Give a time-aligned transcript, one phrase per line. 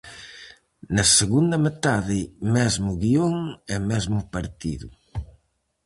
[0.95, 2.19] Na segunda metade
[2.55, 3.35] mesmo guión
[3.73, 4.87] e mesmo partido.